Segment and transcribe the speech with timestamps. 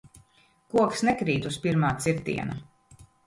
[0.73, 2.57] Koks nekrīt uz pirmā cirtiena.